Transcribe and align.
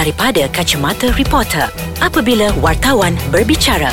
daripada 0.00 0.48
kacamata 0.48 1.12
reporter 1.12 1.68
apabila 2.00 2.48
wartawan 2.56 3.12
berbicara. 3.28 3.92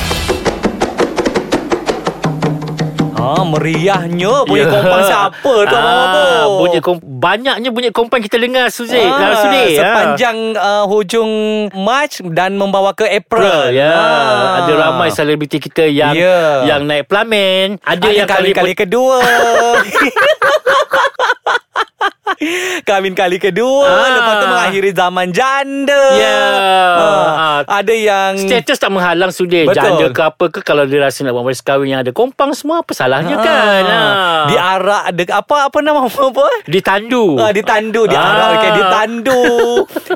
Ha, 3.12 3.44
meriahnya 3.44 4.48
bunyi 4.48 4.64
Ya. 4.64 4.72
kompang 4.72 5.02
siapa 5.04 5.36
tu 5.60 5.68
Abang 5.68 5.84
Ah, 6.00 6.48
Bobo? 6.48 6.64
bunyi 6.64 6.78
kom- 6.80 7.02
banyaknya 7.02 7.68
bunyi 7.68 7.90
kompan 7.90 8.24
kita 8.24 8.40
dengar 8.40 8.72
Suzy. 8.72 8.96
Ah, 8.96 9.12
Ah, 9.12 9.36
Suzy. 9.36 9.76
sepanjang 9.76 10.38
uh, 10.56 10.88
hujung 10.88 11.28
Mac 11.76 12.08
dan 12.24 12.56
membawa 12.56 12.96
ke 12.96 13.04
April. 13.04 13.68
Ya. 13.70 13.92
Ah. 13.92 14.64
Ada 14.64 14.72
ramai 14.80 15.12
selebriti 15.12 15.60
kita 15.60 15.84
yang 15.84 16.16
Ya. 16.16 16.64
yang 16.64 16.88
naik 16.88 17.04
pelamin, 17.04 17.76
ada, 17.84 18.00
Ada 18.00 18.16
yang 18.16 18.24
kali 18.24 18.56
kali 18.56 18.72
kali 18.72 18.88
kedua. 18.88 19.20
Kahwin 22.82 23.12
kali 23.12 23.36
kedua 23.36 23.84
Ah. 23.84 24.10
Lepas 24.10 24.34
tu 24.34 24.46
mengakhiri 24.46 24.90
zaman 24.92 25.28
janda 25.28 26.02
Ya. 26.14 26.38
Ah, 26.94 27.26
Ah. 27.60 27.80
Ada 27.80 27.92
yang 27.92 28.32
Status 28.38 28.76
tak 28.76 28.90
menghalang 28.90 29.30
sudah 29.30 29.66
Betul. 29.66 29.76
Janda 29.76 30.06
ke 30.08 30.22
apa 30.22 30.44
ke 30.48 30.60
Kalau 30.62 30.84
dia 30.84 31.00
rasa 31.00 31.22
nak 31.22 31.34
buat 31.34 31.58
kahwin 31.58 31.90
Yang 31.90 32.00
ada 32.00 32.12
kompang 32.12 32.50
semua 32.52 32.80
Apa 32.80 32.92
salahnya 32.92 33.34
Ah. 33.34 33.42
kan 33.42 33.82
ha. 33.84 34.00
Diarak 34.46 35.02
ada 35.08 35.22
Apa 35.36 35.54
apa 35.66 35.78
nama 35.78 36.00
apa 36.02 36.46
Ditandu 36.64 37.36
Ah, 37.36 37.50
ditandu 37.50 38.04
Diarak 38.04 38.38
Ah. 38.40 38.54
okay, 38.54 38.70
Ditandu 38.72 39.42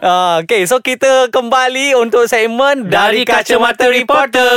ah, 0.01 0.35
Okay 0.41 0.63
so 0.65 0.79
kita 0.79 1.29
kembali 1.29 1.95
Untuk 1.95 2.25
segmen 2.25 2.87
Dari 2.87 3.23
Kacamata 3.23 3.87
Reporter 3.87 4.51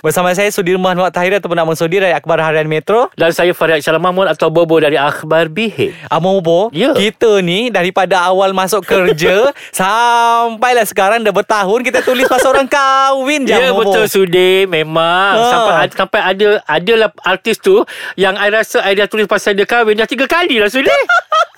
Bersama 0.00 0.32
saya 0.32 0.48
Sudirman 0.48 0.94
Muhammad 0.94 1.12
Tahir 1.12 1.32
Ataupun 1.34 1.56
Abang 1.56 1.74
Sudir 1.74 2.00
Dari 2.00 2.12
Akhbar 2.12 2.40
Harian 2.40 2.66
Metro 2.66 3.12
Dan 3.12 3.30
saya 3.30 3.52
Farid 3.52 3.80
Syalam 3.80 4.00
Mahmud 4.00 4.26
Atau 4.26 4.48
Bobo 4.48 4.76
dari 4.76 4.96
Akhbar 4.96 5.48
BH 5.48 6.08
Abang 6.08 6.38
Bobo 6.38 6.68
Ya. 6.72 6.96
Kita 7.04 7.38
ni 7.38 7.68
Daripada 7.68 8.24
awal 8.24 8.50
masuk 8.50 8.80
kerja 8.82 9.52
Sampailah 9.74 10.82
sekarang 10.82 11.20
Dah 11.20 11.30
bertahun 11.30 11.80
Kita 11.80 12.00
tulis 12.00 12.24
pasal 12.24 12.52
orang 12.52 12.64
kahwin 12.66 13.44
je 13.44 13.52
Ya 13.52 13.68
Bobo. 13.68 13.92
betul 13.92 14.08
Sudir 14.08 14.64
Memang 14.66 15.36
Ah. 15.36 15.50
Sampai 15.50 15.74
sampai 15.92 16.20
ada 16.24 16.48
Adalah 16.64 17.12
artis 17.22 17.58
tu 17.58 17.84
Yang 18.14 18.34
I 18.36 18.48
rasa 18.48 18.78
I 18.80 18.94
dah 18.94 19.04
tulis 19.04 19.26
pasal 19.26 19.52
dia 19.52 19.64
kahwin 19.64 19.94
Dah 19.94 20.06
tiga 20.06 20.24
kali 20.24 20.56
lah 20.56 20.66
Sudir 20.66 20.88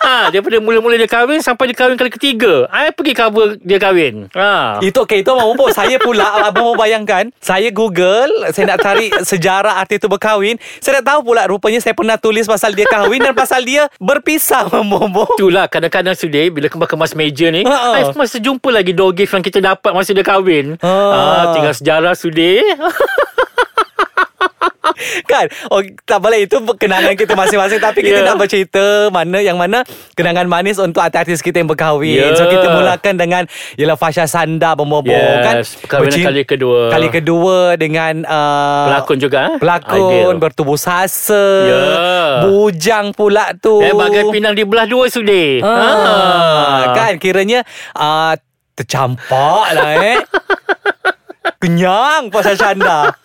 ha, 0.07 0.31
Daripada 0.31 0.63
mula-mula 0.63 0.95
dia 0.95 1.11
kahwin 1.11 1.43
Sampai 1.43 1.69
dia 1.69 1.77
kahwin 1.77 1.99
kali 1.99 2.09
ketiga. 2.09 2.71
I 2.71 2.95
pergi 2.95 3.13
cover 3.13 3.59
dia 3.59 3.77
kahwin. 3.77 4.31
Ha. 4.33 4.79
Itu 4.79 5.03
okay 5.03 5.21
Itu 5.21 5.35
Abang 5.35 5.53
Bobo. 5.53 5.75
Saya 5.75 5.99
pula 5.99 6.23
Abang 6.47 6.71
Bobo 6.71 6.79
bayangkan. 6.79 7.35
Saya 7.43 7.69
google 7.69 8.31
Saya 8.55 8.71
nak 8.71 8.81
cari 8.81 9.11
Sejarah 9.11 9.83
artis 9.83 9.99
tu 9.99 10.07
berkahwin. 10.07 10.57
Saya 10.79 11.03
nak 11.03 11.11
tahu 11.11 11.21
pula 11.27 11.51
Rupanya 11.51 11.83
saya 11.83 11.93
pernah 11.93 12.15
tulis 12.15 12.47
Pasal 12.47 12.73
dia 12.73 12.87
kahwin 12.87 13.19
Dan 13.19 13.35
pasal 13.35 13.67
dia 13.67 13.91
Berpisah 13.99 14.71
Abang 14.71 14.87
Bobo. 14.87 15.27
Itulah 15.35 15.67
kadang-kadang 15.67 16.15
sudah 16.15 16.47
Bila 16.49 16.71
kemas-kemas 16.71 17.19
meja 17.19 17.51
ni. 17.51 17.67
Ha-ha. 17.67 17.99
I 17.99 18.15
masih 18.15 18.39
jumpa 18.39 18.71
lagi 18.71 18.95
Door 18.95 19.13
gift 19.13 19.35
yang 19.35 19.43
kita 19.43 19.59
dapat 19.59 19.91
Masa 19.91 20.15
dia 20.15 20.23
kahwin. 20.23 20.79
Ha. 20.79 20.87
ah, 20.87 21.45
Tinggal 21.51 21.75
sejarah 21.75 22.15
sudah 22.15 22.63
Kan? 25.31 25.47
Oh, 25.69 25.79
Tak 26.03 26.19
boleh. 26.19 26.45
Itu 26.45 26.61
kenangan 26.73 27.13
kita 27.13 27.33
masing-masing. 27.33 27.79
Tapi 27.79 28.01
kita 28.01 28.19
Ya. 28.19 28.27
nak 28.27 28.37
bercerita 28.37 28.85
Mana 29.09 29.39
yang 29.39 29.55
mana 29.55 29.85
Kenangan 30.13 30.47
manis 30.47 30.77
Untuk 30.77 31.01
artis 31.01 31.39
kita 31.39 31.59
yang 31.59 31.69
berkahwin. 31.69 32.17
Ya. 32.17 32.33
So 32.33 32.47
kita 32.47 32.71
mulakan 32.71 33.15
dengan 33.15 33.43
Ialah 33.75 33.95
Fasha 33.95 34.25
Sanda 34.25 34.73
Pembobo 34.73 35.09
Yes, 35.09 35.43
kan? 35.43 35.55
Perkahwinan 35.83 36.09
Bercin- 36.09 36.27
kali 36.27 36.43
kedua. 36.43 36.79
Kali 36.89 37.09
kedua 37.09 37.57
Dengan 37.75 38.15
uh, 38.23 38.85
Pelakon 38.89 39.19
juga 39.19 39.39
eh? 39.47 39.55
Pelakon 39.57 40.01
Ideal. 40.03 40.35
Bertubuh 40.37 40.77
sasa. 40.77 41.45
Ya. 41.63 41.85
Bujang 42.43 43.13
pula 43.13 43.53
tu. 43.55 43.81
Eh 43.81 43.93
bagai 43.93 44.29
pinang 44.29 44.53
dibelah 44.53 44.85
dua 44.85 45.07
sudah 45.07 45.61
Ah, 45.61 46.93
Kan? 46.95 47.13
Kiranya 47.17 47.61
uh, 47.93 48.33
Tercampak 48.73 49.67
lah 49.73 49.91
eh. 49.97 50.19
Kenyang 51.57 52.29
Fasha 52.29 52.53
Sanda 52.53 53.17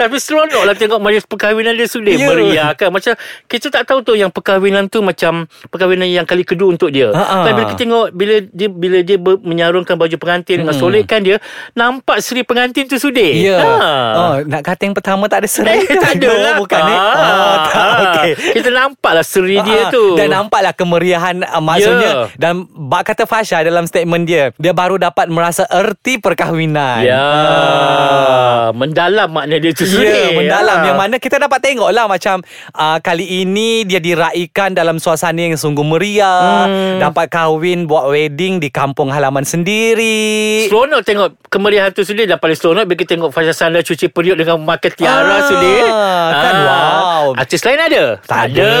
Tapi 0.00 0.16
seronok 0.16 0.62
lah 0.62 0.72
tengok 0.72 0.96
majlis 0.96 1.24
perkahwinan 1.24 1.76
dia 1.76 1.84
sudah 1.84 2.08
Ya. 2.10 2.24
meriah 2.26 2.70
kan. 2.72 2.88
Macam 2.88 3.12
kita 3.44 3.68
tak 3.68 3.84
tahu 3.84 4.00
tu 4.02 4.12
yang 4.14 4.28
perkahwinan 4.28 4.88
tu 4.88 5.00
macam 5.00 5.44
perkahwinan 5.68 6.08
yang 6.08 6.24
kali 6.24 6.40
kedua 6.40 6.70
untuk 6.70 6.88
dia. 6.88 7.10
Ha-ha. 7.10 7.44
Tapi 7.44 7.52
bila 7.52 7.66
kita 7.66 7.78
tengok 7.78 8.06
bila 8.10 8.34
dia 8.46 8.68
bila 8.68 8.98
dia 9.00 9.16
ber, 9.16 9.36
menyarungkan 9.38 9.94
baju 9.94 10.16
pengantin 10.16 10.56
dengan 10.58 10.72
solekan 10.72 11.20
dia, 11.20 11.36
nampak 11.72 12.18
seri 12.18 12.40
pengantin 12.40 12.86
tu 12.86 12.96
sudah. 12.96 13.28
Ya. 13.30 13.58
Ha. 13.60 13.90
Oh, 14.14 14.34
nak 14.42 14.62
kata 14.62 14.80
yang 14.82 14.94
pertama 14.94 15.26
tak 15.26 15.44
ada 15.44 15.48
serai 15.50 15.76
Eh, 15.76 15.84
ke? 15.84 15.96
tak 15.96 16.16
ada 16.16 16.30
lah. 16.32 16.54
Bukan 16.56 16.80
eh. 16.80 16.96
Ah, 16.96 17.08
Oh, 17.20 17.56
tak. 17.62 17.74
ah. 17.74 17.98
Okey. 18.02 18.30
Kita 18.54 18.68
nampak 18.70 19.12
lah 19.12 19.22
seri 19.22 19.58
dia 19.58 19.80
Ah, 19.80 19.90
tu. 19.90 20.04
Dan 20.14 20.30
nampaklah 20.30 20.72
kemeriahan 20.72 21.42
uh, 21.42 21.60
maksudnya 21.60 22.10
Ya. 22.10 22.16
dan 22.38 22.54
bak 22.64 23.04
kata 23.04 23.24
Fasha 23.24 23.60
dalam 23.60 23.84
statement 23.84 24.24
dia 24.24 24.54
dia 24.56 24.72
baru 24.72 24.96
dapat 24.96 25.26
merasa 25.26 25.66
erti 25.66 26.16
perkahwinan. 26.16 27.02
Ya. 27.02 27.20
Ah. 27.20 28.66
Mendalam 28.72 29.28
makna 29.28 29.56
dia 29.56 29.72
tu 29.72 29.89
Ya, 29.90 29.98
sudah. 29.98 30.26
mendalam 30.32 30.76
Ah. 30.76 30.84
yang 30.84 30.96
mana 30.96 31.16
kita 31.16 31.36
dapat 31.36 31.58
tengok 31.60 31.90
lah 31.90 32.06
macam 32.06 32.40
uh, 32.72 32.98
kali 32.98 33.42
ini 33.42 33.82
dia 33.82 33.98
diraikan 33.98 34.70
dalam 34.70 34.96
suasana 34.96 35.42
yang 35.42 35.54
sungguh 35.54 35.82
meriah, 35.82 36.62
Hmm. 36.62 36.98
dapat 37.00 37.26
kahwin 37.28 37.84
buat 37.84 38.06
wedding 38.06 38.58
di 38.58 38.68
kampung 38.68 39.08
halaman 39.08 39.42
sendiri. 39.42 40.66
Seronok 40.66 41.02
tengok 41.02 41.28
kemeriahan 41.48 41.90
tu 41.90 42.02
sudah 42.02 42.22
Dan 42.22 42.38
paling 42.38 42.54
seronok 42.54 42.84
Bila 42.84 42.96
kita 42.96 43.10
tengok 43.10 43.30
Fasha 43.30 43.50
Sanda 43.50 43.80
cuci 43.80 44.06
periuk 44.06 44.36
Dengan 44.36 44.56
memakai 44.56 44.92
tiara 44.92 45.36
Ah, 45.36 45.42
sudah 45.42 45.88
kan, 46.32 46.54
wow. 46.56 47.09
Artis 47.34 47.60
lain 47.60 47.78
ada? 47.78 48.04
Tak 48.20 48.40
ada. 48.50 48.72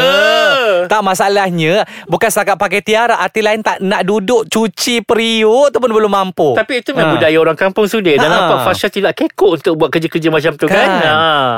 Tak 0.82 1.00
masalahnya 1.00 1.74
Bukan 2.06 2.26
setakat 2.26 2.56
pakai 2.56 2.80
tiara 2.80 3.16
Arti 3.16 3.40
lain 3.40 3.60
tak 3.60 3.80
nak 3.80 4.02
duduk 4.02 4.46
Cuci 4.46 5.00
periuk 5.00 5.68
tu 5.68 5.78
pun 5.78 5.88
belum 5.88 6.08
mampu 6.08 6.54
Tapi 6.54 6.80
itu 6.80 6.90
memang 6.90 7.08
Ha. 7.10 7.16
budaya 7.16 7.38
orang 7.38 7.54
kampung 7.54 7.84
sudah 7.84 8.12
Dan 8.12 8.24
Ha. 8.24 8.32
nampak 8.32 8.58
Fasha 8.64 8.86
tidak 8.86 9.12
kekok 9.14 9.50
Untuk 9.56 9.74
buat 9.74 9.90
kerja-kerja 9.90 10.28
macam 10.28 10.52
tu 10.54 10.64
kan, 10.64 10.78
Kan, 10.78 10.90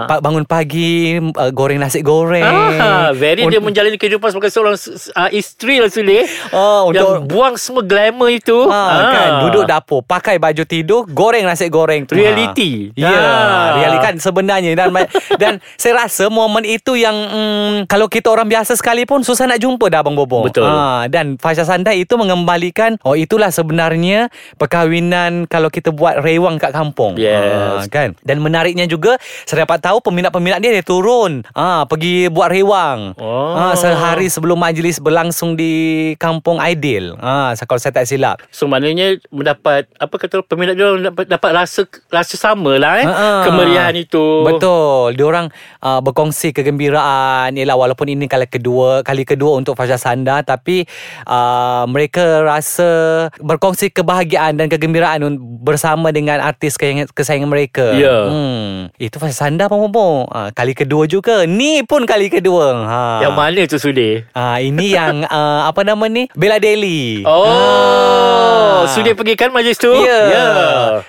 Ha. 0.09 0.19
Bangun 0.19 0.42
pagi 0.42 0.92
uh, 1.19 1.50
Goreng 1.50 1.76
nasi 1.76 2.00
goreng 2.00 2.41
Ah, 2.42 3.12
very 3.12 3.44
dia 3.44 3.60
menjalani 3.60 3.94
kehidupan 3.94 4.28
sebagai 4.28 4.48
seorang 4.48 4.75
uh, 4.75 5.31
isteri 5.31 5.76
lah 5.76 5.88
Sule. 5.88 6.25
Oh, 6.50 6.88
Yang 6.88 7.04
untuk- 7.21 7.28
buang 7.28 7.54
semua 7.54 7.82
glamour 7.82 8.28
itu. 8.28 8.65
Ha, 8.65 8.81
kan 9.10 9.31
duduk 9.42 9.65
dapur 9.65 10.00
pakai 10.00 10.37
baju 10.37 10.62
tidur 10.62 11.04
goreng 11.06 11.44
nasi 11.44 11.69
goreng 11.69 12.03
tu 12.03 12.15
Reality. 12.15 12.88
ha. 12.92 12.97
ya 12.97 13.12
Ah. 13.12 13.69
reality 13.76 14.00
kan 14.00 14.15
sebenarnya 14.16 14.72
dan 14.72 14.88
dan 15.42 15.53
saya 15.75 16.00
rasa 16.00 16.26
momen 16.26 16.65
itu 16.72 16.94
yang 16.94 17.12
mm, 17.15 17.72
kalau 17.87 18.06
kita 18.06 18.28
orang 18.28 18.47
biasa 18.47 18.72
sekalipun 18.72 19.21
susah 19.21 19.44
nak 19.44 19.59
jumpa 19.59 19.87
dah 19.87 20.00
abang 20.00 20.15
bobo 20.15 20.43
Betul. 20.43 20.65
ha, 20.65 21.05
dan 21.06 21.37
Fasha 21.37 21.62
Sandai 21.62 22.00
itu 22.00 22.15
mengembalikan 22.15 22.97
oh 23.03 23.12
itulah 23.12 23.49
sebenarnya 23.49 24.33
perkahwinan 24.56 25.44
kalau 25.44 25.69
kita 25.69 25.91
buat 25.91 26.19
rewang 26.19 26.56
kat 26.56 26.72
kampung 26.72 27.15
Yes. 27.15 27.84
ha, 27.84 27.87
kan 27.87 28.16
dan 28.22 28.38
menariknya 28.38 28.87
juga 28.87 29.21
saya 29.44 29.62
dapat 29.62 29.83
tahu 29.83 30.00
peminat-peminat 30.00 30.59
dia 30.59 30.72
dia 30.72 30.81
turun 30.81 31.44
ha, 31.53 31.84
pergi 31.84 32.27
buat 32.28 32.49
rewang 32.49 33.15
Oh. 33.19 33.53
ha, 33.53 33.75
sehari 33.75 34.27
sebelum 34.27 34.56
majlis 34.56 34.97
berlangsung 34.97 35.53
di 35.53 35.72
kampung 36.16 36.56
Aidil 36.56 37.19
ha, 37.19 37.53
kalau 37.62 37.77
saya 37.77 37.93
tak 37.93 38.06
silap 38.06 38.41
So 38.49 38.65
maknanya 38.65 39.19
mendapat 39.28 39.91
apa 39.97 40.15
kata 40.15 40.41
peminat 40.43 40.72
dia 40.72 40.87
orang 40.87 41.04
dapat 41.04 41.25
dapat 41.27 41.50
rasa 41.53 41.81
rasa 42.09 42.34
sama 42.34 42.77
lah 42.77 42.94
eh 42.97 43.04
Ha-ha. 43.04 43.44
kemeriahan 43.44 43.93
itu. 43.94 44.47
Betul. 44.47 45.15
Diorang 45.15 45.50
uh, 45.81 46.00
berkongsi 46.00 46.54
kegembiraan 46.62 47.59
ialah 47.59 47.75
walaupun 47.75 48.06
ini 48.06 48.31
kali 48.31 48.47
kedua 48.47 49.03
kali 49.03 49.27
kedua 49.27 49.59
untuk 49.59 49.75
Fasha 49.75 49.99
Sanda 49.99 50.47
tapi 50.47 50.87
uh, 51.27 51.84
mereka 51.91 52.47
rasa 52.47 53.27
berkongsi 53.43 53.91
kebahagiaan 53.91 54.55
dan 54.55 54.71
kegembiraan 54.71 55.34
bersama 55.62 56.15
dengan 56.15 56.39
artis 56.39 56.78
kesayangan, 56.78 57.51
mereka. 57.51 57.93
Ya. 57.99 58.31
Hmm. 58.31 58.95
Itu 58.97 59.19
Fasha 59.19 59.51
Sanda 59.51 59.67
pun 59.67 59.83
uh, 59.91 60.51
kali 60.55 60.78
kedua 60.78 61.11
juga. 61.11 61.45
Ni 61.45 61.83
pun 61.83 62.06
kali 62.06 62.31
kedua. 62.31 62.87
Ha. 62.87 63.03
Yang 63.27 63.34
mana 63.34 63.61
tu 63.67 63.78
sudah? 63.83 64.12
Ah 64.33 64.62
ini 64.62 64.95
yang 64.95 65.27
uh, 65.28 65.67
apa 65.67 65.83
nama 65.83 66.06
ni? 66.06 66.31
Bella 66.39 66.62
Daily. 66.62 67.27
Oh, 67.27 68.83
Ah. 68.83 68.91
sudah 68.91 69.15
pergi 69.15 69.34
kan 69.39 69.51
majlis 69.55 69.78
tu? 69.78 69.91
Ya. 69.91 70.21
Ya. 70.28 70.47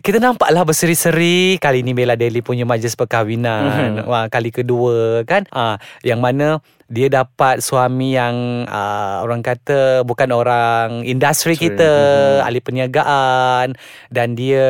Kita 0.06 0.22
nampaklah 0.22 0.62
berseri-seri 0.66 1.58
kali 1.58 1.82
ni 1.82 1.98
Bella 1.98 2.14
Daily 2.14 2.46
punya 2.46 2.64
majlis 2.64 2.94
perkahwinan. 2.94 4.04
Mhm. 4.04 4.10
Wah, 4.10 4.26
kali 4.30 4.54
kedua 4.54 5.26
kan. 5.26 5.43
Ah, 5.52 5.82
yang 6.06 6.22
mana 6.24 6.62
dia 6.86 7.08
dapat 7.08 7.60
suami 7.60 8.14
yang 8.14 8.36
uh, 8.66 9.20
orang 9.20 9.40
kata 9.40 10.02
bukan 10.02 10.30
orang 10.30 11.04
industri 11.04 11.54
Sorry. 11.54 11.72
kita, 11.72 11.92
Mhm. 12.34 12.44
ahli 12.44 12.60
perniagaan 12.60 13.68
dan 14.10 14.28
dia 14.34 14.68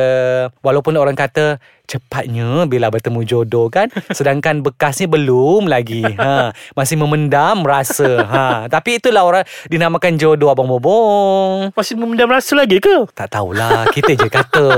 walaupun 0.60 0.94
orang 0.94 1.14
kata 1.14 1.56
cepatnya 1.84 2.64
bila 2.64 2.88
bertemu 2.88 3.20
jodoh 3.22 3.68
kan 3.68 3.92
sedangkan 4.16 4.64
bekas 4.64 4.98
ni 4.98 5.06
belum 5.06 5.68
lagi 5.68 6.00
ha 6.16 6.48
masih 6.72 6.96
memendam 6.96 7.60
rasa 7.60 8.24
ha 8.24 8.44
tapi 8.66 8.96
itulah 8.96 9.20
orang 9.22 9.44
dinamakan 9.68 10.16
jodoh 10.16 10.48
abang 10.48 10.64
bobong 10.66 11.68
Masih 11.70 11.94
memendam 11.94 12.26
rasa 12.26 12.56
lagi 12.56 12.78
ke? 12.78 13.04
tak 13.12 13.28
tahulah 13.30 13.84
Kita 13.90 14.12
je 14.14 14.26
kata 14.26 14.68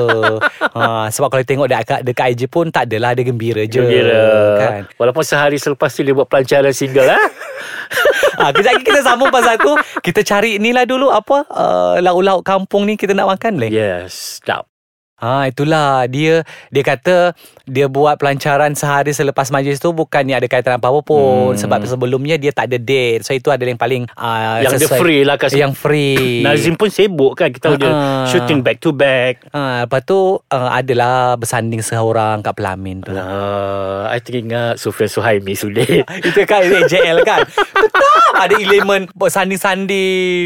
ha, 0.73 1.07
Sebab 1.09 1.29
kalau 1.29 1.43
tengok 1.43 1.67
dekat, 1.67 2.01
dekat 2.03 2.27
IG 2.33 2.43
pun 2.47 2.69
Tak 2.69 2.87
adalah 2.87 3.13
Dia 3.13 3.23
gembira 3.23 3.63
je 3.63 3.79
Gembira 3.79 4.27
kan? 4.57 4.81
Walaupun 4.97 5.23
sehari 5.23 5.57
selepas 5.57 5.89
tu 5.89 6.03
Dia 6.03 6.13
buat 6.13 6.27
pelancaran 6.27 6.71
single 6.71 7.07
ha? 7.07 7.19
Ha, 8.41 8.51
kejap 8.55 8.73
lagi 8.77 8.85
kita 8.85 9.01
sambung 9.03 9.33
pasal 9.33 9.57
tu. 9.59 9.73
Kita 10.03 10.21
cari 10.23 10.61
ni 10.61 10.71
lah 10.71 10.85
dulu 10.85 11.11
apa 11.11 11.47
uh, 11.49 11.95
lauk-lauk 12.03 12.45
kampung 12.47 12.87
ni 12.87 12.95
kita 12.95 13.17
nak 13.17 13.37
makan 13.37 13.59
boleh? 13.59 13.71
Yes, 13.73 14.41
sedap. 14.41 14.69
Ha 15.19 15.47
itulah 15.47 16.05
dia 16.05 16.45
dia 16.69 16.83
kata 16.83 17.33
dia 17.65 17.87
buat 17.87 18.15
pelancaran 18.15 18.73
sehari 18.73 19.11
selepas 19.11 19.49
majlis 19.49 19.77
tu 19.77 19.91
bukannya 19.91 20.35
ada 20.35 20.45
kaitan 20.45 20.77
apa-apa 20.77 21.01
pun 21.03 21.17
Hmm. 21.49 21.57
sebab 21.57 21.83
sebelumnya 21.83 22.37
dia 22.37 22.51
tak 22.51 22.67
ada 22.67 22.77
date. 22.77 23.21
So 23.21 23.33
itu 23.33 23.49
adalah 23.49 23.71
yang 23.71 23.81
paling 23.81 24.03
uh, 24.11 24.61
Yang 24.61 24.73
dia 24.75 24.81
sesuai. 24.85 24.99
free 24.99 25.23
lah 25.23 25.35
kat 25.35 25.49
Yang 25.51 25.73
free. 25.75 26.43
Nazim 26.47 26.75
pun 26.75 26.89
sibuk 26.89 27.33
kan 27.35 27.49
Kita 27.49 27.65
tahu 27.67 27.77
dia 27.77 27.89
Ah. 27.89 28.27
shooting 28.27 28.61
back 28.61 28.77
to 28.77 28.91
back 28.91 29.41
Ha, 29.49 29.85
lepas 29.85 30.01
tu 30.03 30.17
uh, 30.37 30.71
adalah 30.71 31.35
bersanding 31.35 31.81
seorang 31.81 32.41
kat 32.41 32.53
pelamin 32.53 33.01
tu. 33.01 33.11
Lah, 33.11 34.07
I 34.07 34.19
teringat 34.19 34.77
Sufian 34.77 35.07
Suhaimi 35.07 35.55
sudah. 35.55 35.87
Itu 36.29 36.45
kan 36.45 36.61
JL 36.61 37.23
kan 37.23 37.41
Tetap 37.49 38.05
ada 38.37 38.55
elemen 38.55 39.09
Sanding-sanding 39.17 39.89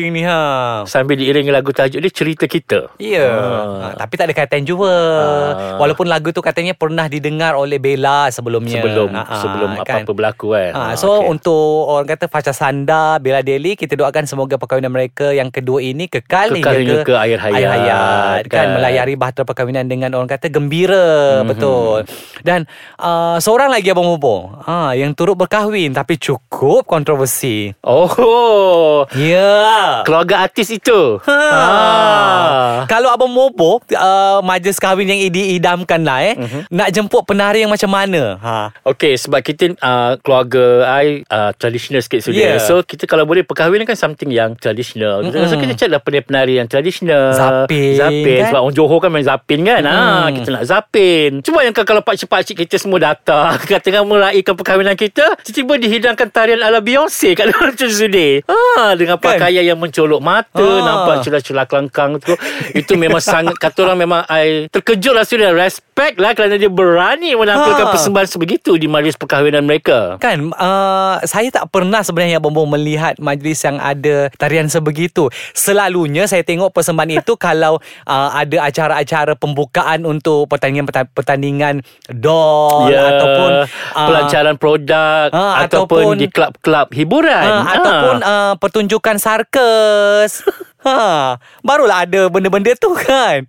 ni 0.08 0.22
ha 0.22 0.82
Sambil 0.84 1.16
diiringi 1.16 1.50
lagu 1.50 1.70
tajuk 1.70 1.98
dia 1.98 2.10
cerita 2.10 2.44
kita. 2.46 2.94
Ya 2.96 3.26
Ah. 3.26 3.66
ha, 3.82 3.96
Tapi 3.96 4.14
tak 4.14 4.26
ada 4.26 4.34
kaitan 4.34 4.59
juga 4.62 4.90
Ah. 4.90 5.76
Walaupun 5.76 6.06
lagu 6.06 6.30
tu 6.30 6.38
katanya 6.38 6.72
Pernah 6.72 7.06
didengar 7.06 7.54
oleh 7.54 7.76
Bella 7.76 8.28
sebelumnya 8.28 8.78
Sebelum 8.78 9.08
Ha, 9.10 9.22
ha, 9.22 9.36
sebelum 9.38 9.68
kan? 9.78 10.02
apa-apa 10.02 10.12
berlaku 10.12 10.46
kan. 10.50 10.72
Ha, 10.72 10.80
Ah, 10.82 10.94
so 10.94 11.08
okey. 11.18 11.30
untuk 11.30 11.66
orang 11.86 12.06
kata 12.06 12.26
Fasha 12.26 12.50
Sanda, 12.50 13.16
Bella 13.16 13.40
Deli 13.40 13.74
kita 13.74 13.94
doakan 13.94 14.24
semoga 14.24 14.56
perkahwinan 14.56 14.88
mereka 14.88 15.30
yang 15.30 15.48
kedua 15.48 15.78
ini 15.78 16.06
kekal, 16.06 16.52
Kekal 16.52 16.74
hingga 16.76 16.96
ke 17.02 17.14
akhir 17.14 17.38
hayat, 17.40 17.68
hayat 17.68 18.42
kan, 18.46 18.66
kan. 18.66 18.66
melayari 18.74 19.14
bahtera 19.14 19.44
perkahwinan 19.44 19.84
dengan 19.84 20.10
orang 20.12 20.26
kata 20.26 20.48
gembira 20.48 21.40
Mhm. 21.40 21.46
betul. 21.46 21.98
Dan 22.40 22.64
uh, 22.96 23.36
seorang 23.36 23.68
lagi 23.68 23.88
abang 23.88 24.06
Bobo, 24.06 24.52
ha 24.60 24.92
yang 24.92 25.12
turut 25.12 25.34
berkahwin 25.34 25.92
tapi 25.92 26.16
cukup 26.16 26.84
kontroversi. 26.84 27.70
Oh. 27.82 29.04
Ya. 29.14 30.02
Keluarga 30.02 30.42
artis 30.42 30.70
itu. 30.70 31.18
Ha. 31.22 31.38
Ah. 31.40 32.74
Kalau 32.86 33.10
Abang 33.10 33.30
Mobo 33.30 33.80
uh, 33.82 34.40
Majlis 34.50 34.76
kahwin 34.76 35.06
yang 35.06 35.20
diidamkan 35.30 36.02
lah 36.02 36.18
eh 36.24 36.34
Mhm. 36.34 36.60
Nak 36.68 36.88
jemput 36.90 37.22
penari 37.22 37.62
yang 37.62 37.70
macam 37.70 37.86
mana 37.88 38.34
ha. 38.38 38.74
Okay 38.82 39.14
sebab 39.14 39.40
kita 39.40 39.76
uh, 39.76 40.18
keluarga 40.18 40.64
I 40.96 41.22
uh, 41.24 41.54
traditional 41.54 42.00
sikit 42.00 42.20
sudah. 42.20 42.56
Yeah. 42.56 42.58
So 42.58 42.82
kita 42.82 43.04
kalau 43.04 43.22
boleh 43.22 43.42
perkahwinan 43.42 43.84
kan 43.84 43.94
something 43.94 44.28
yang 44.28 44.56
traditional. 44.56 45.22
Mm-hmm. 45.22 45.46
So 45.46 45.54
kita 45.54 45.72
cari 45.76 45.90
lah 45.90 46.00
penari-penari 46.00 46.54
yang 46.56 46.66
traditional. 46.66 47.30
Zapin, 47.30 47.94
Zapin. 47.94 48.38
kan? 48.40 48.48
Sebab 48.50 48.60
orang 48.60 48.74
Johor 48.74 48.98
kan 48.98 49.10
main 49.10 49.22
zapin 49.22 49.60
kan. 49.62 49.82
Ha, 49.82 49.92
Mm-mm. 49.92 50.26
kita 50.34 50.48
nak 50.50 50.64
zapin. 50.64 51.30
Cuba 51.40 51.60
yang 51.60 51.74
kalau 51.74 52.00
pakcik-pakcik 52.00 52.56
kita 52.58 52.76
semua 52.76 52.98
datang. 52.98 53.54
Katakan 53.70 54.02
meraihkan 54.02 54.54
perkahwinan 54.54 54.96
kita. 54.96 55.36
Tiba-tiba 55.42 55.74
dihidangkan 55.78 56.28
tarian 56.28 56.60
ala 56.60 56.80
Beyonce 56.80 57.34
kat 57.34 57.50
dalam 57.50 57.70
tu 57.78 57.86
sudah. 57.86 58.42
Ha, 58.46 58.94
dengan 58.94 59.16
Kan? 59.16 59.36
pakaian 59.36 59.64
yang 59.64 59.78
mencolok 59.78 60.18
mata. 60.18 60.58
Ah. 60.58 60.80
Nampak 60.80 61.14
celah-celah 61.22 61.66
kelangkang 61.66 62.16
tu. 62.18 62.32
Itu 62.72 62.96
memang 62.96 63.20
sangat, 63.20 63.54
kata 63.54 63.84
orang 63.84 63.98
memang 64.00 64.20
I 64.40 64.50
terkejut 64.68 65.12
lah 65.12 65.22
sudah. 65.22 65.50
Respect 65.52 66.16
lah 66.16 66.32
kerana 66.32 66.54
dia 66.54 66.66
berani 66.66 67.32
menampilkan 67.32 67.58
Ha. 67.82 67.92
persembahan 67.92 68.24
sebegitu 68.26 68.74
di 68.74 68.86
majlis 68.86 69.14
perkahwinan 69.14 69.62
mereka. 69.62 70.16
Kan 70.16 70.48
uh, 70.50 71.20
Saya 71.22 71.48
tak 71.48 71.68
pernah 71.68 72.00
sebenarnya 72.00 72.36
Abang 72.36 72.50
Bobo 72.50 72.70
melihat 72.70 73.16
Majlis 73.16 73.60
yang 73.60 73.76
ada 73.76 74.32
Tarian 74.32 74.66
sebegitu 74.66 75.26
Selalunya 75.52 76.24
Saya 76.24 76.40
tengok 76.40 76.70
persembahan 76.70 77.20
itu 77.20 77.36
Kalau 77.40 77.76
uh, 78.04 78.30
ada 78.32 78.64
acara-acara 78.64 79.34
Pembukaan 79.34 80.02
untuk 80.02 80.48
Pertandingan-pertandingan 80.48 81.84
Doll 82.08 82.88
Ya, 82.88 83.02
Ataupun 83.12 83.50
uh, 83.60 83.66
pelancaran 84.02 84.56
produk 84.56 85.28
Ah, 85.30 85.64
ataupun, 85.64 86.00
ataupun- 86.06 86.16
di 86.16 86.26
klub-klub 86.28 86.86
hiburan. 86.90 87.44
uh, 87.44 87.60
Ah. 87.60 87.64
Ataupun 87.74 88.16
uh, 88.20 88.52
Pertunjukan 88.56 89.16
sarkas 89.16 90.40
Ha, 90.80 91.36
barulah 91.60 92.08
ada 92.08 92.32
benda-benda 92.32 92.72
tu 92.76 92.96
kan. 92.96 93.44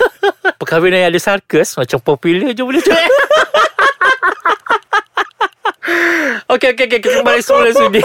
perkahwinan 0.60 1.04
yang 1.04 1.10
ada 1.12 1.20
sarkas 1.20 1.76
macam 1.76 2.00
popular 2.00 2.56
je 2.56 2.62
boleh 2.64 2.80
tu. 2.80 2.92
eh. 2.96 3.08
Okey 6.50 6.74
okey 6.74 6.84
okey 6.88 6.98
kita 6.98 7.20
kembali 7.20 7.40
semula 7.44 7.70
sudi. 7.78 8.02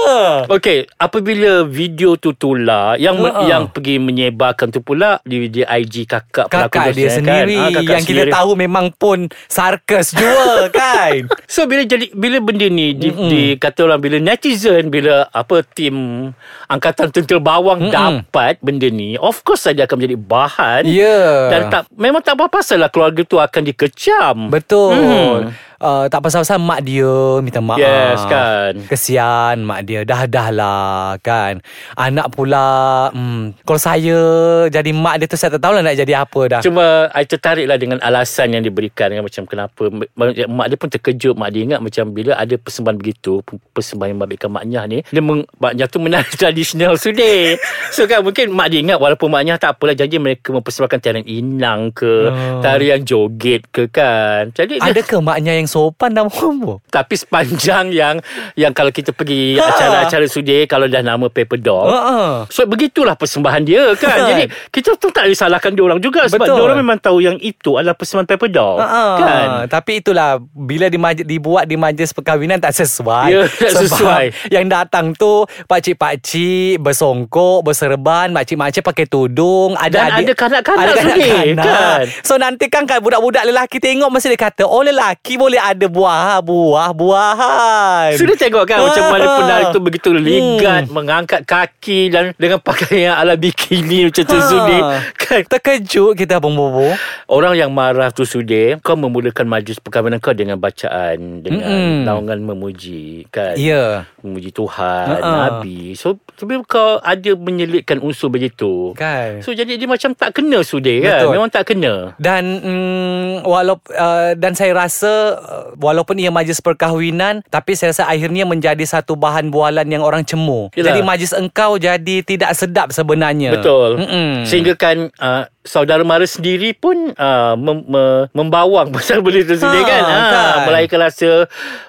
Ha. 0.00 0.46
Okey, 0.48 0.86
apabila 0.94 1.62
video 1.64 2.14
tu 2.14 2.32
tular 2.32 2.94
yang 2.96 3.18
Ha. 3.18 3.44
yang 3.44 3.62
pergi 3.66 3.98
menyebarkan 3.98 4.70
tu 4.70 4.78
pula 4.78 5.18
di, 5.22 5.46
di 5.46 5.60
IG 5.60 6.04
kakak 6.04 6.46
Kakak 6.46 6.92
dia 6.92 7.06
kan? 7.06 7.16
sendiri 7.18 7.56
Ah, 7.56 7.68
kakak 7.72 7.92
yang 7.92 8.02
kita 8.02 8.14
sendiri. 8.20 8.30
tahu 8.30 8.50
memang 8.54 8.86
pun 8.90 9.18
sarkas 9.46 10.12
juga 10.12 10.70
kan. 10.74 11.26
So 11.44 11.64
bila 11.64 11.82
jadi 11.82 12.08
bila 12.10 12.38
benda 12.38 12.66
ni 12.66 12.92
di, 12.92 13.08
di 13.10 13.42
kata 13.54 13.84
orang 13.84 13.98
bila 13.98 14.16
netizen 14.18 14.88
bila 14.88 15.26
apa 15.28 15.60
tim 15.66 16.30
angkatan 16.66 17.10
tentera 17.10 17.38
bawang 17.38 17.82
Mm-mm. 17.82 17.94
dapat 18.24 18.56
benda 18.58 18.86
ni 18.86 19.16
of 19.16 19.42
course 19.42 19.64
saja 19.64 19.84
akan 19.84 19.96
menjadi 19.98 20.18
bahan 20.18 20.82
Ya. 20.84 21.48
dan 21.48 21.60
tak 21.68 21.82
memang 21.92 22.20
tak 22.20 22.34
apa 22.34 22.48
pasal 22.50 22.78
lah 22.78 22.88
keluarga 22.88 23.20
tu 23.22 23.36
akan 23.36 23.62
dikecam. 23.64 24.36
Betul. 24.48 24.94
Hmm. 24.94 25.38
Uh, 25.78 26.10
tak 26.10 26.26
pasal-pasal 26.26 26.58
mak 26.58 26.82
dia 26.82 27.38
minta 27.38 27.62
maaf. 27.62 27.78
Yes, 27.78 28.22
kan. 28.26 28.82
Kesian 28.90 29.62
mak 29.62 29.86
dia. 29.86 30.02
Dah 30.02 30.26
dah 30.26 30.48
lah 30.50 31.14
kan. 31.22 31.62
Anak 31.94 32.34
pula 32.34 33.08
hmm, 33.14 33.62
kalau 33.62 33.78
saya 33.78 34.18
jadi 34.66 34.90
mak 34.90 35.22
dia 35.22 35.26
tu 35.30 35.38
saya 35.38 35.54
tak 35.54 35.62
tahulah 35.62 35.86
nak 35.86 35.94
jadi 35.94 36.26
apa 36.26 36.40
dah. 36.50 36.60
Cuma 36.66 37.06
I 37.14 37.28
tertarik 37.28 37.70
lah 37.70 37.78
dengan 37.78 38.02
alasan 38.02 38.56
yang 38.56 38.64
diberikan 38.64 39.12
kan, 39.12 39.22
Macam 39.22 39.44
kenapa 39.44 39.82
Mak 39.92 40.66
dia 40.66 40.76
pun 40.80 40.88
terkejut 40.90 41.34
Mak 41.38 41.50
dia 41.54 41.62
ingat 41.62 41.80
macam 41.84 42.10
Bila 42.10 42.34
ada 42.34 42.54
persembahan 42.56 42.96
begitu 42.98 43.44
Persembahan 43.76 44.16
yang 44.16 44.20
babitkan 44.20 44.50
maknya 44.50 44.80
ni 44.88 44.98
Dia 45.06 45.22
meng, 45.22 45.44
maknya 45.60 45.84
tu 45.86 46.00
menari 46.02 46.32
tradisional 46.40 46.96
sudah 46.96 47.54
So 47.92 48.08
kan 48.08 48.24
mungkin 48.24 48.50
mak 48.50 48.72
dia 48.72 48.80
ingat 48.80 48.98
Walaupun 48.98 49.28
maknya 49.28 49.60
tak 49.60 49.76
apalah 49.78 49.94
Janji 49.94 50.16
mereka 50.18 50.50
mempersembahkan 50.50 50.98
tarian 50.98 51.26
inang 51.28 51.92
ke 51.94 52.10
Oh. 52.28 52.60
Tarian 52.60 53.06
joget 53.06 53.70
ke 53.70 53.86
kan 53.88 54.50
Jadi 54.50 54.82
Ada 54.82 55.00
ke 55.06 55.16
maknya 55.22 55.54
yang 55.54 55.67
sopan 55.68 56.10
dah 56.10 56.24
mampu? 56.24 56.80
Tapi 56.88 57.14
sepanjang 57.14 57.92
yang 57.92 58.16
Yang 58.54 58.72
kalau 58.72 58.88
kita 58.90 59.10
pergi 59.12 59.36
Ha. 59.54 59.64
Acara-acara 59.68 60.24
sudah 60.24 60.64
Kalau 60.64 60.86
dah 60.86 61.00
nama 61.00 61.26
paper 61.26 61.58
dog 61.58 61.86
Uh-uh. 61.86 62.48
So 62.48 62.64
begitulah 62.64 63.14
persembahan 63.14 63.62
dia 63.62 63.92
kan 63.94 64.08
Kan. 64.08 64.20
Jadi 64.30 64.44
kita 64.70 64.96
tu 64.96 65.08
tak 65.08 65.26
boleh 65.26 65.36
salahkan 65.36 65.70
dia 65.70 65.82
orang 65.82 65.98
juga 65.98 66.24
Sebab 66.24 66.46
dia 66.46 66.56
orang 66.56 66.78
memang 66.78 66.96
tahu 66.96 67.18
yang 67.18 67.36
itu 67.36 67.74
adalah 67.74 67.92
persembahan 67.92 68.24
paper 68.26 68.48
dog 68.48 68.76
Uh-uh. 68.78 69.14
Kan 69.16 69.48
Tapi 69.68 70.00
itulah 70.00 70.38
Bila 70.40 70.86
di 70.86 70.96
majlis, 70.96 71.24
dibuat 71.24 71.64
di 71.64 71.76
majlis 71.76 72.10
perkahwinan 72.10 72.56
Tak 72.56 72.72
sesuai 72.72 73.26
Ya, 73.28 73.40
tak 73.60 73.70
Sebab 73.70 73.82
sesuai. 73.84 74.24
Yang 74.48 74.64
datang 74.66 75.06
tu 75.12 75.44
Pakcik-pakcik 75.92 76.78
Bersongkok 76.78 77.62
Berserban 77.62 78.30
Makcik-makcik 78.30 78.82
pakai 78.82 79.04
tudung 79.04 79.74
Dan 79.82 80.08
ada 80.14 80.32
kanak-kanak 80.32 80.78
ada 80.78 80.92
kanak-kanak. 80.94 81.56
kan? 81.58 82.00
So 82.22 82.36
nanti 82.36 82.66
kan 82.66 82.84
kan 82.84 83.00
Budak-budak 83.00 83.42
lelaki 83.44 83.78
tengok 83.78 84.08
Mesti 84.08 84.30
dia 84.30 84.40
kata 84.40 84.64
Oh 84.64 84.80
lelaki 84.80 85.34
boleh 85.34 85.57
ada 85.60 85.86
buah 85.86 86.40
Buah-buahan 86.40 88.14
Sudah 88.14 88.34
tengok 88.34 88.64
kan 88.64 88.78
Macam 88.80 89.04
mana 89.08 89.24
Ah. 89.24 89.36
penari 89.36 89.64
tu 89.70 89.80
begitu 89.80 90.08
ligat 90.10 90.86
Hmm. 90.86 90.94
Mengangkat 90.94 91.42
kaki 91.42 92.08
Dan 92.08 92.32
dengan 92.34 92.58
pakaian 92.58 93.14
ala 93.14 93.34
bikini 93.34 94.06
Macam 94.06 94.24
tu 94.24 94.34
Ha. 94.34 94.44
sudi 94.44 94.78
Kan 95.16 95.40
Terkejut 95.44 96.14
kita 96.14 96.38
Abang 96.38 96.52
Bobo 96.52 96.94
Orang 97.26 97.54
yang 97.54 97.68
marah 97.68 98.08
tu 98.08 98.22
sudi 98.22 98.78
Kau 98.78 98.94
memulakan 98.94 99.44
majlis 99.44 99.78
perkahwinan 99.78 100.18
kau 100.18 100.32
Dengan 100.32 100.56
bacaan 100.56 101.40
Dengan 101.40 101.66
Mm-mm. 101.66 102.04
naungan 102.04 102.38
memuji 102.40 103.26
Kan 103.28 103.54
Ya 103.54 104.06
Memuji 104.18 104.50
Tuhan 104.50 105.06
Ha-ha. 105.10 105.30
Nabi 105.50 105.92
So 105.94 106.14
tapi 106.38 106.54
kau 106.62 106.98
ada 106.98 107.34
menyelitkan 107.34 107.98
unsur 107.98 108.28
begitu 108.28 108.94
Kan 108.94 109.42
So 109.42 109.50
jadi 109.50 109.74
dia 109.74 109.86
macam 109.86 110.14
tak 110.14 110.30
kena 110.32 110.62
sudi 110.62 111.00
kan 111.00 111.18
Betul. 111.20 111.32
Memang 111.34 111.50
tak 111.50 111.64
kena 111.66 112.14
Dan 112.14 112.42
mm, 112.62 113.42
walaupun 113.42 113.90
uh, 113.90 114.32
dan 114.32 114.54
saya 114.54 114.70
rasa 114.72 115.34
walaupun 115.80 116.20
ia 116.20 116.28
majlis 116.32 116.60
perkahwinan 116.60 117.44
tapi 117.48 117.74
saya 117.74 117.92
rasa 117.94 118.04
akhirnya 118.08 118.44
menjadi 118.44 118.84
satu 118.84 119.16
bahan 119.16 119.48
bualan 119.48 119.88
yang 119.88 120.04
orang 120.04 120.22
cemur. 120.24 120.70
Yelah. 120.74 120.92
Jadi 120.92 121.00
majlis 121.04 121.32
engkau 121.36 121.76
jadi 121.80 122.16
tidak 122.24 122.52
sedap 122.56 122.92
sebenarnya. 122.92 123.56
Betul. 123.58 124.00
Mm-mm. 124.00 124.44
Sehingga 124.44 124.74
kan 124.76 125.08
uh, 125.18 125.44
saudara 125.68 126.00
mara 126.00 126.24
sendiri 126.24 126.72
pun 126.72 127.12
uh, 127.12 127.52
mem, 127.54 127.84
me, 127.84 128.04
membawang 128.32 128.88
pasal 128.94 129.20
benda 129.20 129.44
tu 129.44 129.54
sendiri 129.54 129.76
Ha, 129.78 129.90
kan. 129.90 130.02
Ha, 130.02 130.16
kan. 130.24 130.56
Melahirkan 130.64 130.98
rasa 131.02 131.30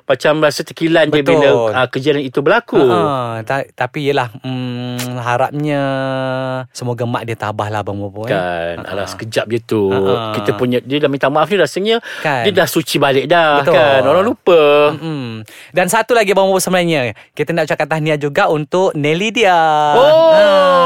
macam 0.04 0.34
rasa 0.42 0.62
tekilan 0.62 1.08
je 1.08 1.16
Betul. 1.16 1.32
bila 1.34 1.50
uh, 1.72 1.88
kejadian 1.88 2.22
itu 2.22 2.40
berlaku. 2.40 2.78
Ha, 2.78 3.42
ta- 3.42 3.70
tapi 3.70 4.06
yelah 4.06 4.28
mm, 4.36 5.16
harapnya 5.18 5.82
semoga 6.70 7.04
mak 7.04 7.24
dia 7.24 7.36
tabah 7.36 7.68
lah 7.68 7.80
Abang 7.80 7.96
Bobo 7.98 8.26
eh. 8.26 8.30
Kan 8.30 8.84
Alah 8.84 9.08
sekejap 9.08 9.48
je 9.48 9.60
tu 9.62 9.82
Ha. 9.90 10.34
Kita 10.34 10.54
punya 10.54 10.80
Dia 10.80 11.00
dah 11.00 11.08
minta 11.08 11.28
maaf 11.28 11.48
ni 11.48 11.56
rasanya 11.56 12.02
Kan. 12.20 12.44
Dia 12.44 12.54
dah 12.54 12.68
suci 12.68 12.98
balik 12.98 13.26
dah 13.26 13.62
Betul. 13.62 13.74
kan 13.74 14.02
Orang 14.04 14.26
lupa 14.26 14.62
Mm-mm. 14.92 15.46
Dan 15.70 15.88
satu 15.88 16.12
lagi 16.12 16.32
Abang 16.32 16.50
Bobo 16.50 16.60
sebenarnya 16.60 17.14
Kita 17.32 17.54
nak 17.54 17.64
ucapkan 17.64 17.88
tahniah 17.88 18.18
juga 18.18 18.50
Untuk 18.50 18.92
Nelly 18.92 19.32
dia 19.32 19.56
Oh, 19.94 20.34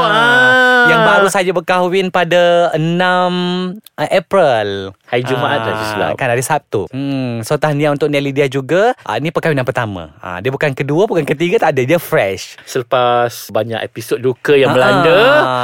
ah. 0.04 0.86
Yang 0.86 1.00
baru 1.02 1.28
saja 1.28 1.50
berkahwin 1.50 2.08
pada 2.08 2.68
6 2.70 2.83
uh, 2.98 4.08
April. 4.10 4.92
Hari 5.04 5.22
Jumaat 5.22 5.58
dah, 5.60 5.72
je 5.72 5.84
silap. 5.86 6.10
Kan 6.14 6.28
hari 6.28 6.42
Sabtu. 6.42 6.90
Hmm, 6.90 7.40
so 7.40 7.54
tahniah 7.54 7.88
untuk 7.88 8.08
Nelly 8.08 8.30
dia 8.30 8.46
juga. 8.46 8.92
Uh, 9.00 9.16
ni 9.16 9.30
perkahwinan 9.30 9.62
pertama. 9.62 10.12
Uh, 10.18 10.38
dia 10.38 10.48
bukan 10.48 10.72
kedua, 10.72 11.04
bukan 11.04 11.22
ketiga, 11.24 11.60
tak 11.60 11.72
ada. 11.72 11.82
Dia 11.86 11.98
fresh. 11.98 12.58
Selepas 12.64 13.48
banyak 13.48 13.78
episod 13.80 14.18
duka 14.18 14.52
yang 14.52 14.70
Ah, 14.70 14.74
melanda, 14.74 15.20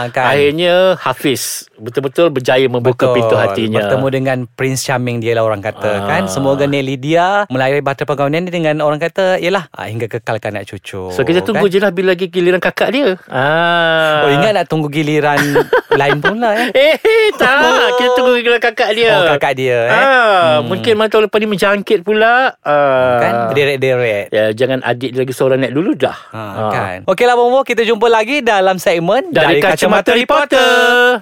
kan. 0.09 0.31
akhirnya 0.31 0.95
Hafiz 0.97 1.67
betul-betul 1.75 2.31
berjaya 2.31 2.67
membuka 2.67 3.11
pintu 3.11 3.35
hatinya. 3.35 3.83
Bertemu 3.83 4.07
dengan 4.09 4.39
Prince 4.47 4.85
Charming 4.85 5.19
dia 5.19 5.35
lah 5.35 5.43
orang 5.43 5.59
kata 5.59 5.91
Ah. 5.91 6.07
kan. 6.07 6.23
Semoga 6.27 6.65
Nelly 6.65 6.95
dia 6.95 7.49
melayari 7.49 7.81
bahtera 7.81 8.07
perkahwinan 8.07 8.47
ni 8.47 8.53
dengan 8.53 8.79
orang 8.81 9.01
kata 9.01 9.37
yalah 9.39 9.67
uh, 9.73 9.85
hingga 9.85 10.07
kekalkan 10.07 10.55
anak 10.55 10.69
cucu. 10.69 11.11
So 11.11 11.23
kita 11.23 11.41
tunggu 11.41 11.67
kan? 11.67 11.73
je 11.73 11.79
lah 11.79 11.91
bila 11.91 12.13
lagi 12.13 12.29
giliran 12.29 12.61
kakak 12.61 12.93
dia. 12.93 13.19
Ah. 13.27 14.23
Oh 14.23 14.31
ingat 14.31 14.53
nak 14.53 14.67
tunggu 14.67 14.87
giliran 14.87 15.41
lain 16.01 16.19
pula 16.19 16.55
ya. 16.55 16.67
Eh, 17.11 17.29
tak. 17.35 17.99
Kita 17.99 18.11
tunggu 18.15 18.39
giliran 18.39 18.63
kakak 18.63 18.91
dia. 18.95 19.11
Oh 19.19 19.23
kakak 19.35 19.53
dia 19.59 19.79
eh. 19.87 19.91
Ah, 19.91 20.55
mungkin 20.63 20.95
mana 20.95 21.11
tahu 21.11 21.27
lepas 21.27 21.39
ni 21.43 21.47
menjangkit 21.51 22.07
pula. 22.07 22.55
Ah. 22.63 23.19
Kan 23.19 23.33
berderet-deret. 23.51 24.31
Ya, 24.31 24.55
jangan 24.55 24.79
adik 24.87 25.11
dia 25.11 25.21
lagi 25.27 25.35
seorang 25.35 25.59
naik 25.59 25.75
dulu 25.75 25.91
dah. 25.99 26.19
Ha, 26.31 26.43
kan. 26.71 26.99
Okeylah 27.11 27.35
Bobo, 27.35 27.67
kita 27.67 27.83
jumpa 27.83 28.07
lagi 28.07 28.47
dalam 28.47 28.79
segmen 28.79 29.35
Dari, 29.35 29.59
Kacamata 29.59 30.15
Reporter. 30.15 31.19